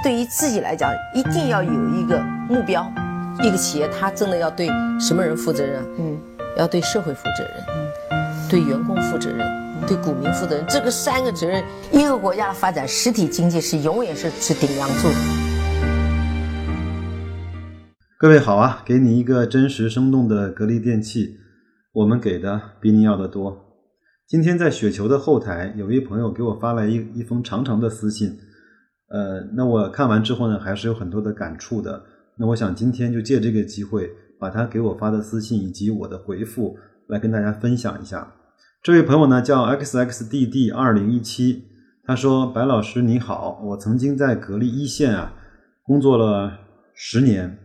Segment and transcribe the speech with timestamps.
[0.00, 2.88] 对于自己来讲，一定要有一个目标。
[3.42, 4.68] 一个企业，它真的要对
[5.00, 5.82] 什么人负责任？
[5.98, 6.16] 嗯，
[6.56, 7.64] 要对社会负责任，
[8.10, 9.46] 嗯，对员工负责任，
[9.88, 10.64] 对股民负责任。
[10.68, 15.08] 这个三个责任，一个国家的发展，实体经济是永远是是顶梁柱。
[18.18, 21.38] 各位好啊，给你一个真实生动的格力电器，
[21.92, 23.64] 我们给的比你要的多。
[24.28, 28.36] 今天在雪球的后台，有一朋友给我发来一一封长长的私信，
[29.10, 32.02] 呃，那我看完之后呢，还是有很多的感触的。
[32.36, 36.76] 那我想今天就借这个机会，把他给我发的私信以及我的回复
[37.06, 38.34] 来跟大家分享一下。
[38.82, 41.64] 这位朋友呢叫 xxdd 二零一七，
[42.04, 45.32] 他说：“白老师你好，我曾经在格力一线啊
[45.82, 46.52] 工作了
[46.94, 47.58] 十年，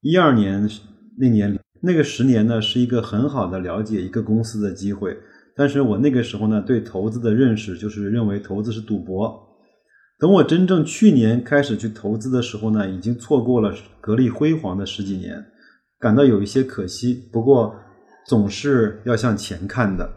[0.00, 0.68] 一二年
[1.16, 5.16] 那年那个十年呢是一个很好的了解一个公司的机会，
[5.54, 9.48] 但是我那个时候呢对投资的认识就是认为投资是赌博。”
[10.22, 15.44] 等我真正去年开始去投资的时候呢，已经错过了格力辉煌的十几年，
[15.98, 17.28] 感到有一些可惜。
[17.32, 17.74] 不过
[18.28, 20.08] 总是要向前看的。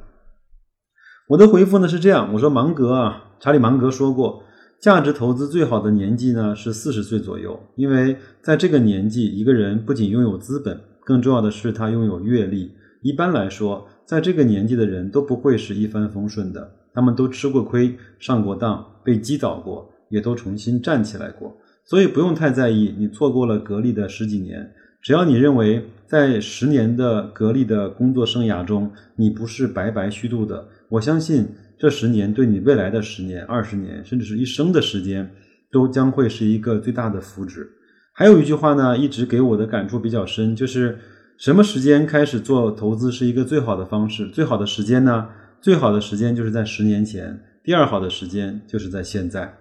[1.29, 4.43] 我的回复呢是这样，我说芒格啊，查理芒格说过，
[4.79, 12.71] 价值投资最好的年纪呢是四十岁左右，因为在这个年纪，一个人不仅拥有资本，更重要的是他拥有阅历。
[13.01, 19.89] 一般来说，在这个年纪的人都不会是一帆风顺的，他们都吃过亏，上过当，被击倒过。
[20.09, 24.71] 也都重新站起来过，所以不用太在意你错过了格力的十几年。
[25.01, 35.29] 只要你认为在十年的格力的工作生涯中，你不是白白虚度的，我相信这十年对你未来的十年、二十年，甚至是一生的时间，
[35.71, 37.67] 都将会是一个最大的福祉。
[38.13, 40.97] 还有一句话呢，一直给我的感触比较深，就是
[41.37, 44.27] 什么时间开始做投资是一个最好的方式？
[44.29, 45.27] 最好的时间呢？
[45.61, 49.55] 最好的时间就是在十年前，第二好的时间就是在现在。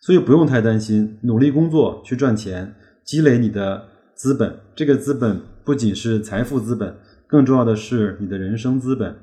[0.00, 4.60] 所以不用太担心，努力工作去赚钱，积累你的资本。
[4.74, 6.96] 这个资本不仅是财富资本，
[7.26, 9.16] 更重要的是你的人生资本。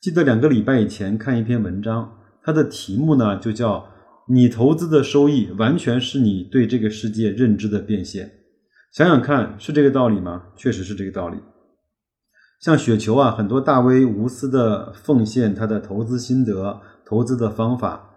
[0.00, 3.88] 记得两个礼拜以前看一篇文章，它的题目呢就叫
[4.28, 8.30] “你投资的收益完全是你对这个世界认知的变现”。
[8.92, 10.44] 想想看，是这个道理吗？
[10.56, 11.38] 确实是这个道理。
[12.60, 18.10] 像雪球啊，很多大 V 无私的奉献他的投资心得、投资的方法。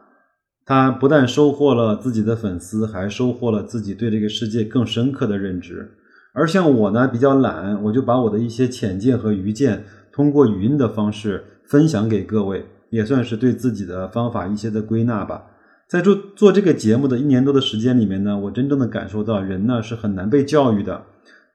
[0.65, 5.91] 他不但收获了自己的粉丝，还收获了自己对这个世界更深刻的认知。
[6.33, 15.43] 而像我呢，比较懒，我就把我的一些浅见和愚见，通过语音的方式分享给各位，也算是对自己的方法一些的归纳吧。
[15.87, 21.03] 在做做这个节目的一年多的时间里面呢，我真正的感受到，人呢是很难被教育的。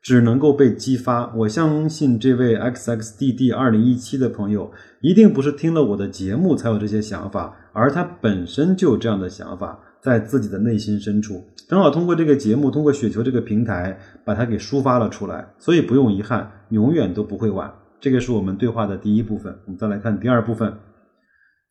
[0.03, 1.33] 只能够被激发。
[1.35, 15.47] 我相信这位 xxdd 二零一七的朋友，一定不是听了我的节目才有这些想法，而他本身就有这样的想法，在自己的内心深处，正好通过这个节目，通过雪球这个平台，把它给抒发了出来。
[15.59, 17.73] 所以不用遗憾，永远都不会晚。
[18.01, 19.55] 这个是我们对话的第一部分。
[19.67, 20.73] 我们再来看第二部分。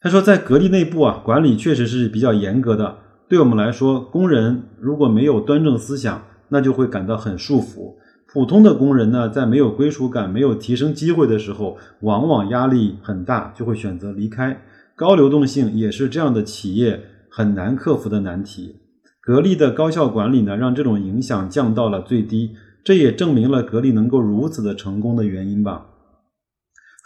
[0.02, 2.98] 他说，在格力内部啊，管理确实是比较严格的。
[3.28, 7.96] 对我们来说，工人如果没有端正思想，那就会感到很束缚。
[8.32, 14.62] 普通的工人呢，在没有归属感、没有提升机会的时候，往往压力很大，就会选择离开。
[14.96, 17.02] 高流动性也是这样的企业
[17.32, 18.76] 很难克服的难题。
[19.22, 22.52] 格力的高效管理呢，让这种影响降到了最低，
[22.84, 25.88] 这也证明了格力能够如此的成功的原因吧。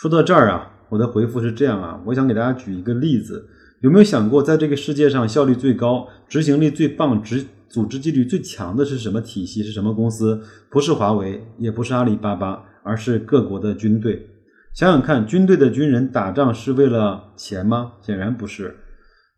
[0.01, 3.47] 说到这儿啊，我的回复是这样啊，我想给大家举一个例子，
[3.81, 9.63] 有没有想过，在这个世界上效率最高、执行力最棒、执组织纪律最强的是什么体系？
[9.63, 10.39] 是什么公司？
[10.69, 14.29] 不是华为，也不是阿里巴巴，而是各国的军队。
[14.75, 17.93] 想想看，军队的军人打仗是为了钱吗？
[18.03, 18.75] 显然不是。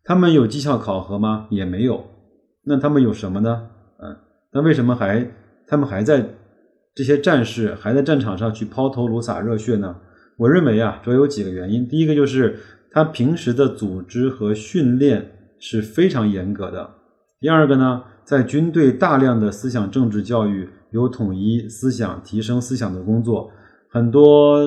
[0.04, 1.46] 他们有绩效考核吗？
[1.50, 2.04] 也没有。
[2.64, 3.68] 那他们有什么呢？
[4.02, 4.14] 嗯，
[4.52, 5.30] 那为什么还
[5.66, 6.28] 他们还在
[6.94, 9.96] 这些战士还在战场上去抛头颅洒热血呢？
[10.36, 11.88] 我认为啊，主要有几个原因。
[11.88, 12.58] 第一个就是
[12.90, 16.90] 他平时的组织和训练是非常严格的。
[17.40, 18.02] 第二个呢？
[18.26, 23.48] 在军队大量的思想政治教育，有统一思想、提升思想的工作，
[23.88, 24.58] 很多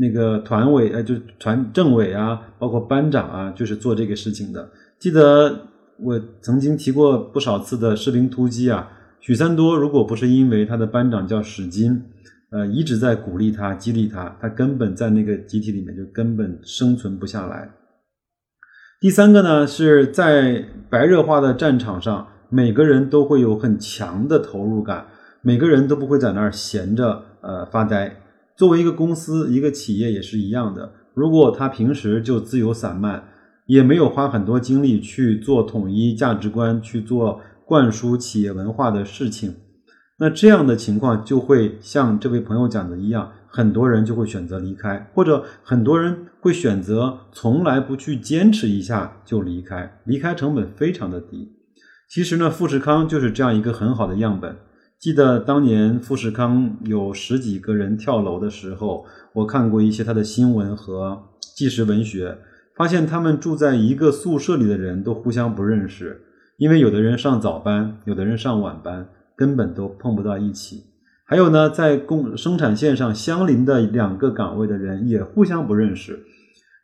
[0.00, 4.70] 那个团委，呃，就团政委啊，包括班长啊，就是做这个事情的。
[4.98, 5.66] 记得
[5.98, 8.88] 我曾经提过不少次的士兵突击啊，
[9.20, 12.02] 许三多如果不是因为他的班长叫史金，
[12.50, 17.70] 呃，一直在鼓励他、激励他，他根本在那个集体里面就根本生存不下来。
[19.02, 22.26] 第三个呢，是在白热化的战场上。
[22.50, 25.06] 每个人都会有很强的投入感，
[25.40, 28.16] 每个人都不会在那儿闲着呃发呆。
[28.56, 30.92] 作为一个公司、一个企业也是一样的。
[31.14, 33.24] 如果他平时就自由散漫，
[33.66, 39.54] 也没有花很多精力去做统一价值观、去做灌输企业文化的事情。
[40.18, 51.59] 那这样的情况就会像这位朋友讲的一样，很多人就会选择离开，或者很多人会选择从来不去坚持一下就离开，离开成本非常的低。
[52.10, 54.56] 其实呢，富士康就是这样一个很好的样本。
[54.98, 61.22] 记得当年富士康有十几个人跳楼的时候，我看过一些他的新闻和
[61.54, 62.38] 纪实文学。
[62.76, 66.22] 发现他们住在一个宿舍里的人都互相不认识，
[66.56, 69.06] 因为有的人上早班，有的人上晚班，
[69.36, 70.82] 根本都碰不到一起。
[71.24, 76.24] 还有呢，在工生产线上相邻的两个岗位的人也互相不认识，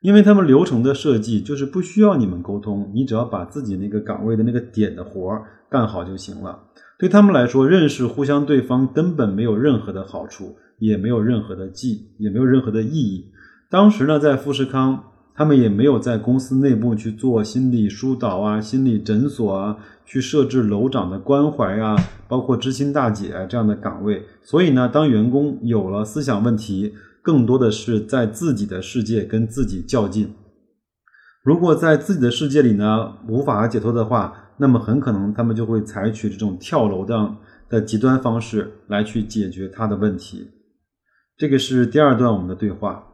[0.07, 6.57] 因为他们流程的设计就是不需要你们沟通，你只要把自己那个岗位的那个点的活儿干好就行了。
[6.97, 13.33] 对他们来说，认识互相对方根本没有任何的好处，也没有任何的记，也没有任何的意义。
[13.69, 15.03] 当时呢，在富士康。
[15.39, 19.77] 他们也没有在公司内部去做心理疏导啊、心理诊所啊，
[20.07, 21.95] 去设置楼长的关怀啊，
[22.27, 24.23] 包括知心大姐这样的岗位。
[24.43, 26.95] 所以呢，当员工有了思想问题，
[27.27, 30.33] 更多的是在自己的世界跟自己较劲。
[31.43, 37.37] 如果在自己的世界里呢无法解脱的话，那么很可能他们就会采取这种跳楼的
[37.69, 40.47] 的极端方式来去解决他的问题。
[41.37, 43.09] 这个是第二段我们的对话。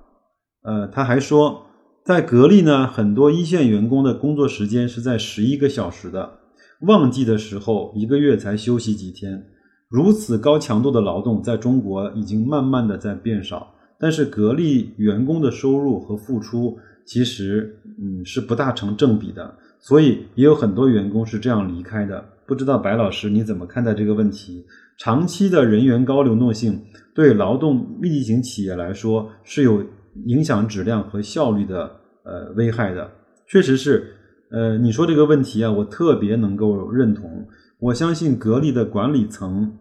[0.63, 1.67] 呃，他还说。
[2.05, 6.41] 在格力呢，很多一线员工的工作时间是在十一个小时的，
[6.81, 9.47] 旺季的时候一个月才休息几天。
[9.89, 13.72] 如此高强度的劳动，在中国已经慢慢的在变少。
[14.03, 16.77] 但是格力员工的收入和付出
[17.07, 22.23] 其实嗯是不大成正比的，所以也有很多员工是这样离开的。
[22.45, 24.67] 不知道白老师你怎么看待这个问题？
[24.99, 26.83] 长期的人员高流动性
[27.15, 29.87] 对劳动密集型企业来说是有。
[30.27, 31.91] 影响质量和效率的
[32.23, 33.11] 呃危害的，
[33.47, 34.13] 确实是，
[34.51, 37.49] 呃，你说这个问题啊，我特别能够认同。
[37.79, 39.79] 我相信格力的管理层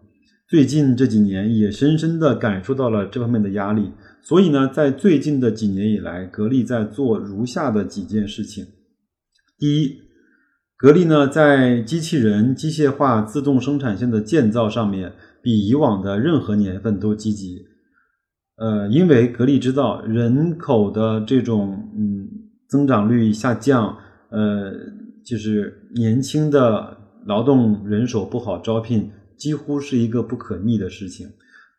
[0.48, 3.92] 最近这几年也深深的感受到了这方面的压力，
[4.24, 8.64] 所以呢，在最近的几年以来，格力在做如下的几件事情：
[9.58, 9.98] 第一，
[10.76, 17.66] 格力呢在机器人、机械化、自动生产线的建造上面，比以往的任何年份都积极。
[18.56, 22.28] 呃，因为格力知道人口的这种嗯
[22.68, 23.96] 增长率下降，
[24.30, 24.72] 呃，
[25.24, 26.96] 就是年轻的
[27.26, 31.26] 劳动人手不好招聘，几乎是一个不可逆的事情。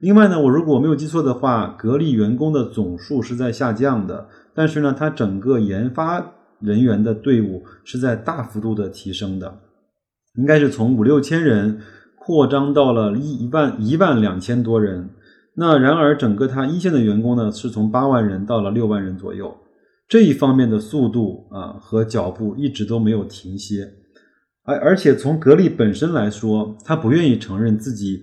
[0.04, 9.62] 另外呢，我如果没有记错的话，格力员工的总数是在下降的，但是呢，它整个研发人员的队伍是在大幅度的提升的，
[10.36, 11.80] 应该是从五六千人
[12.18, 15.10] 扩张到了一万一万两千多人。
[15.56, 19.56] 那然而，整个它一线的员工呢，是从八万人到了六万人左右，
[20.10, 23.90] 这一方面的速度啊和脚步一直都没有停歇，
[24.66, 28.22] 而而且从格力本身来说，他不愿意承认自己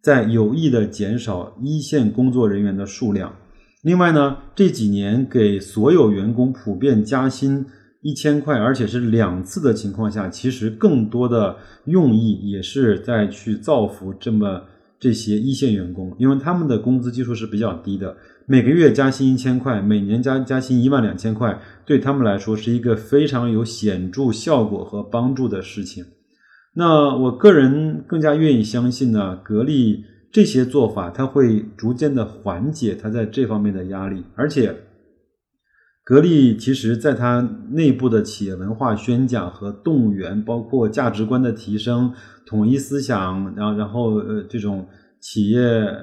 [0.00, 3.34] 在有意的减少一线工作人员的数量。
[3.82, 7.64] 另外呢，这几年给所有员工普遍加薪
[8.02, 14.62] 一千块，而且是两次的情况下，其实更多的用意也是在去造福这么。
[15.00, 18.16] 这些一线员工，因为他们的工资基数是比较低的，
[18.46, 21.56] 每个月加薪一千块，每年加加薪一万两千块，
[21.86, 26.04] 对他们来说是一个非常有显著效果和帮助的事情。
[26.78, 34.74] 那我个人更加愿意相信呢，格力这些做法，它会逐渐的缓解它在这方面的压力，而且。
[36.04, 42.14] 格力其实，在它内部的企业文化宣讲和动员，包括价值观的提升、
[42.46, 44.86] 统一思想，然后然后呃这种
[45.20, 45.60] 企业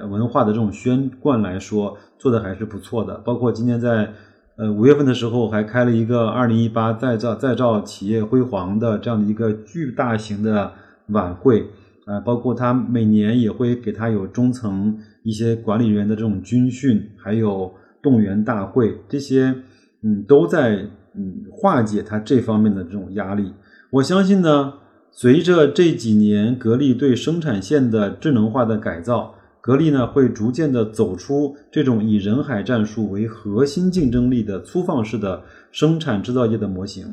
[0.08, 3.16] 文化的这种宣贯来说，做的还是不错的。
[3.24, 4.12] 包括今天在
[4.56, 10.72] 呃五月份的时候，还开了一个二零一八再造再造企业辉煌的这样的一个巨大型的
[11.08, 11.66] 晚会
[12.06, 19.54] 啊，包括他每年也会给他有中层一些管理人员的这种军训，还有动员大会这些。
[20.02, 20.86] 嗯，都在
[21.16, 23.54] 嗯化解他这方面的这种压力。
[23.90, 24.74] 我相信呢，
[25.10, 29.34] 随着这几年格力对生产线的智能化的改造，
[29.66, 35.42] 格力呢会逐渐的走出这种以人海战术为核心竞争力的粗放式的
[35.72, 37.12] 生产制造业的模型。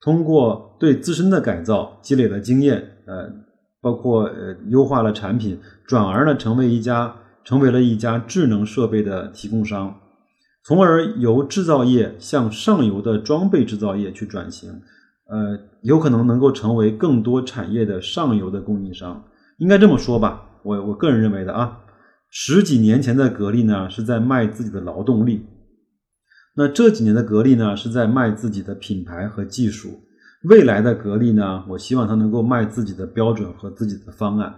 [0.00, 3.30] 通过对自身的改造，积累了经验，呃，
[3.82, 7.14] 包括呃优化了产品，转而呢成为一家
[7.44, 9.94] 成为了一家智能设备的提供商。
[10.64, 14.70] 从而由制造业向上游的装备制造业去转型，
[15.28, 19.22] 呃，有可能能够成为更多产业的上游的供应商。
[19.58, 21.78] 应该这么说吧，我我个人认为的啊，
[22.30, 25.46] 十几年前的格力呢是在卖自己的劳动力，
[26.54, 30.00] 那这几年的格力呢是在卖自己的品牌和技术。
[30.44, 34.54] 未来的格力呢，我希望它能够卖自己的标准和自己的方案。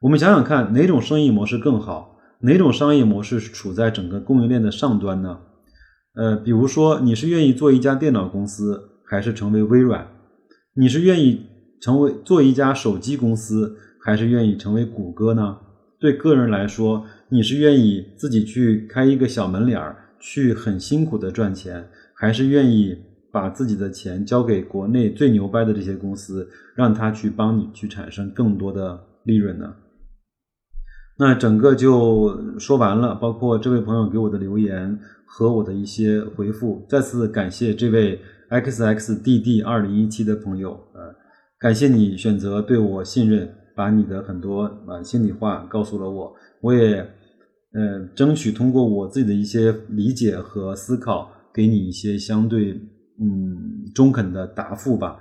[0.00, 2.16] 我们想想看，哪种生意模式更好？
[2.40, 5.40] 哪种商业模式是处在整个供应链的上端呢？
[6.14, 10.06] 呃，比如说，你是愿意做一家电脑公司，还是成为微软？
[10.74, 11.46] 你是愿意
[11.80, 15.58] 成为做一家手机公司，还是愿意成为谷歌呢？
[15.98, 22.96] 对个人来说，你是愿意自己去开一个小门脸儿，去很辛苦的赚钱，还是愿意？
[23.32, 29.74] 把自己的钱交给国内最牛掰的这些公司，让他去帮你去产生更多的利润呢？
[31.18, 36.86] 那整个就说完了，包括这位朋友给我的留言和我的一些回复。
[36.88, 38.18] 再次感谢这位
[38.48, 41.14] xxdd 二零一七的朋友，呃，
[41.58, 46.34] 感谢你选择对我信任，把你的很多啊心里话告诉了我，
[46.66, 46.98] 我也
[47.72, 52.80] 呃争取通过我自己的一些理解和思考，给你一些相对。
[53.18, 55.16] 嗯，中肯的答复吧。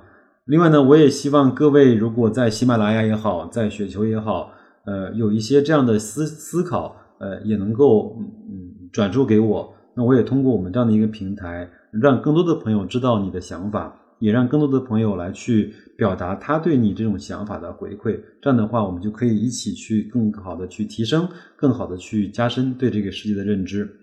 [0.48, 4.52] 另外呢，我也希望各位如果在喜马拉雅也好，在雪球也好，
[4.86, 9.74] 呃，有一些这样的思思考，呃，也能够嗯嗯转述给我。
[9.96, 18.20] 那我也通过我们这样的一个平台，让更多的朋友知道你的想法，也让更多的朋友来去表达他对你这种想法的回馈。
[18.42, 23.98] 这样的话，我们就可以一起去更好的去提升，更好的去加深对这个世界的认知。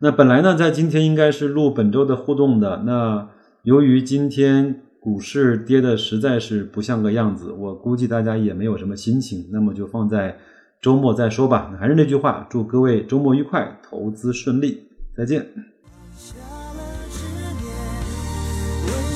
[0.00, 3.28] 那本来呢，在今天应该是录本周的互动的，那。
[3.64, 10.38] 由于今天股市跌的实在是不像个样子，我估计大家也没有什么心情，那么就放在
[10.80, 11.76] 周末再说吧。
[11.78, 14.84] 还是那句话，祝各位周末愉快，投资顺利，
[15.14, 15.44] 再见。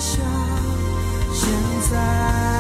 [0.03, 0.21] 像
[1.33, 1.49] 现
[1.89, 2.52] 在。